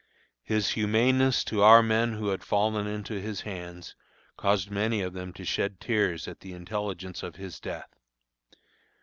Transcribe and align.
His 0.41 0.71
humaneness 0.71 1.43
to 1.43 1.61
our 1.61 1.83
men 1.83 2.13
who 2.13 2.29
had 2.29 2.43
fallen 2.43 2.87
into 2.87 3.21
his 3.21 3.41
hands 3.41 3.93
caused 4.35 4.71
many 4.71 5.01
of 5.01 5.13
them 5.13 5.31
to 5.33 5.45
shed 5.45 5.79
tears 5.79 6.27
at 6.27 6.39
the 6.39 6.53
intelligence 6.53 7.21
of 7.21 7.35
his 7.35 7.59
death. 7.59 7.99